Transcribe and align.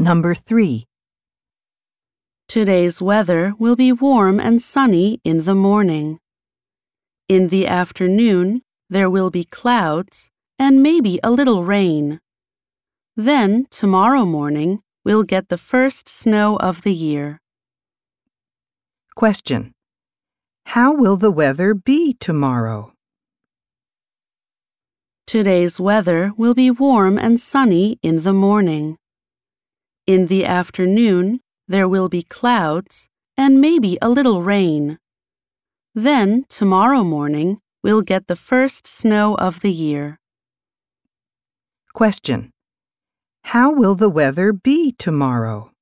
Number 0.00 0.32
3. 0.32 0.86
Today's 2.46 3.02
weather 3.02 3.54
will 3.58 3.74
be 3.74 3.90
warm 3.90 4.38
and 4.38 4.62
sunny 4.62 5.20
in 5.24 5.42
the 5.42 5.56
morning. 5.56 6.20
In 7.28 7.48
the 7.48 7.66
afternoon, 7.66 8.62
there 8.88 9.10
will 9.10 9.30
be 9.30 9.42
clouds 9.42 10.30
and 10.56 10.84
maybe 10.84 11.18
a 11.24 11.32
little 11.32 11.64
rain. 11.64 12.20
Then, 13.16 13.66
tomorrow 13.70 14.24
morning, 14.24 14.82
we'll 15.04 15.24
get 15.24 15.48
the 15.48 15.58
first 15.58 16.08
snow 16.08 16.56
of 16.58 16.82
the 16.82 16.94
year. 16.94 17.40
Question. 19.16 19.72
How 20.66 20.94
will 20.94 21.16
the 21.16 21.32
weather 21.32 21.74
be 21.74 22.14
tomorrow? 22.14 22.92
Today's 25.26 25.80
weather 25.80 26.30
will 26.36 26.54
be 26.54 26.70
warm 26.70 27.18
and 27.18 27.40
sunny 27.40 27.98
in 28.00 28.22
the 28.22 28.32
morning. 28.32 28.96
In 30.08 30.28
the 30.28 30.46
afternoon, 30.46 31.40
there 31.68 31.86
will 31.86 32.08
be 32.08 32.22
clouds 32.22 33.10
and 33.36 33.60
maybe 33.60 33.98
a 34.00 34.08
little 34.08 34.42
rain. 34.42 34.98
Then, 35.94 36.46
tomorrow 36.48 37.04
morning, 37.04 37.60
we'll 37.82 38.00
get 38.00 38.26
the 38.26 38.34
first 38.34 38.86
snow 38.86 39.34
of 39.34 39.60
the 39.60 39.70
year. 39.70 40.18
Question. 41.92 42.52
How 43.52 43.70
will 43.70 43.94
the 43.94 44.08
weather 44.08 44.50
be 44.50 44.92
tomorrow? 44.92 45.72